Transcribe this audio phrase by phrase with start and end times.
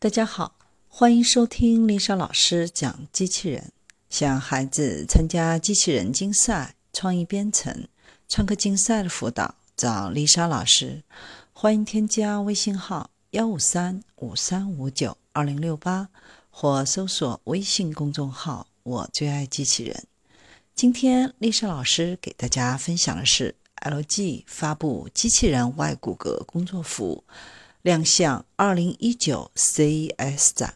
[0.00, 0.54] 大家好，
[0.86, 3.72] 欢迎收听丽莎老师讲机器人。
[4.08, 7.88] 想孩子参加机器人竞赛、创意编程、
[8.28, 11.02] 创客竞赛的辅导，找丽莎老师。
[11.52, 16.08] 欢迎添加微信号幺五三五三五九二零六八，
[16.48, 20.04] 或搜索微信公众号“我最爱机器人”。
[20.76, 27.24] 今天丽莎老师给大家分享的是 LG 发布机器人外骨骼工作服。
[27.88, 30.74] 亮相二零一九 CES 展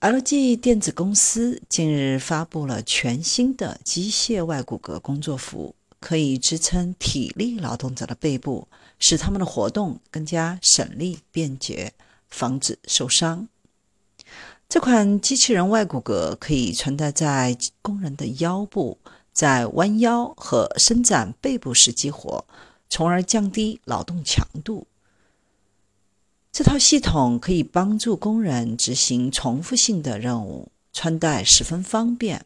[0.00, 8.66] ，LG 电子公司近日发布了全新的机械外骨骼工作服，可以支撑体力劳动者的背部，
[8.98, 11.92] 使他们的活动更加省力便捷，
[12.30, 13.46] 防止受伤。
[14.70, 18.96] 这款机器人外骨骼可以穿戴在工人的腰部，
[19.34, 22.46] 在弯腰和伸展背部时激活，
[22.88, 24.86] 从而降低劳动强度。
[26.52, 32.44] 这套系统可以帮助工人执行重复性的任务，穿戴十分方便。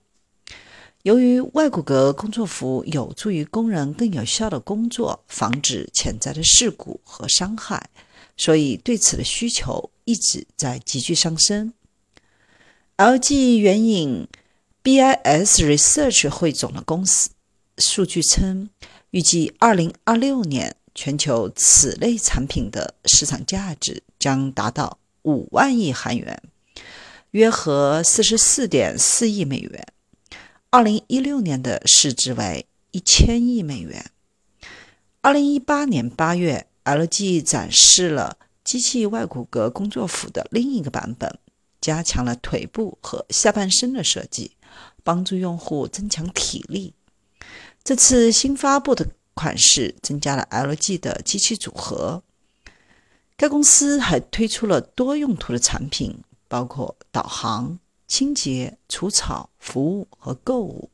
[1.03, 7.91] 由于外骨骼工作服有助于工人更有效的工作，防止潜在的事故和伤害，
[8.37, 11.73] 所以对此的需求一直在急剧上升。
[12.99, 14.29] LG 援引
[14.85, 17.31] BIS Research 汇总的公司
[17.79, 18.71] 数据称，
[19.11, 20.77] 预计2026年。
[20.97, 26.43] 全球此类产品的市场价值将达到五万亿韩元，
[27.33, 29.87] 约合四十四点四亿美元。
[30.71, 34.11] 二零一六年的市值为一千亿美元。
[35.21, 41.39] 二零一八年八月，LG 展示了机器外骨骼工作服的另一个版本，
[41.79, 44.53] 加强了腿部和下半身的设计，
[45.05, 46.95] 帮助用户增强体力。
[47.85, 49.07] 这次新发布的。
[49.37, 52.23] 款式增加了 LG 的机器组合。
[53.37, 60.89] 该公司还推出了多用途的产品，包括导航、清洁、除草、服务和购物。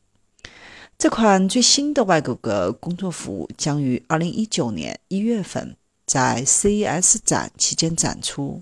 [0.97, 8.61] 这款最新的外骨骼工作服将于2019年1月份在 CES 展期间展出，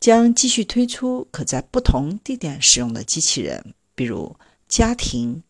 [0.00, 4.36] 将继续推出可在不同地点使用的机器人，比如
[4.68, 5.42] 家庭、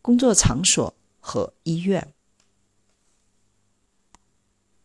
[0.00, 2.12] 工作场所和医院。